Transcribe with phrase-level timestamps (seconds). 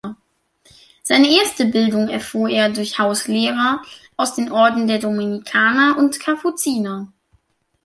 [1.03, 3.83] Seine erste Bildung erfuhr er durch Hauslehrer
[4.17, 7.13] aus den Orden der Dominikaner und Kapuziner.